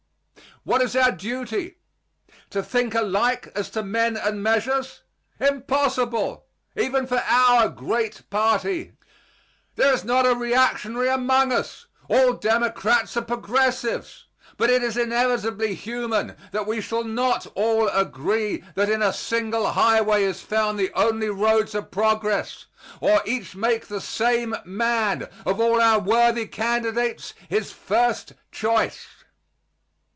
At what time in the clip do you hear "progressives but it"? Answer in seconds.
13.23-14.83